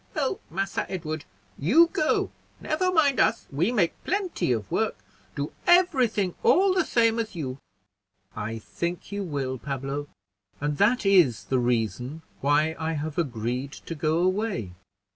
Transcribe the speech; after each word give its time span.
"Well, 0.15 0.39
Massa 0.49 0.89
Edward, 0.91 1.25
you 1.59 1.85
go; 1.93 2.31
never 2.59 2.91
mind 2.91 3.19
us, 3.19 3.47
we 3.51 3.71
make 3.71 4.03
plenty 4.03 4.51
of 4.51 4.71
work; 4.71 4.97
do 5.35 5.51
every 5.67 6.07
thing 6.07 6.33
all 6.41 6.73
the 6.73 6.85
same 6.85 7.19
as 7.19 7.35
you." 7.35 7.59
"I 8.35 8.57
think 8.57 9.11
you 9.11 9.23
will, 9.23 9.59
Pablo, 9.59 10.07
and 10.59 10.79
that 10.79 11.05
is 11.05 11.43
the 11.43 11.59
reason 11.59 12.23
why 12.39 12.75
I 12.79 12.93
have 12.93 13.19
agreed 13.19 13.73
to 13.73 13.93
go 13.93 14.17
away. 14.23 14.73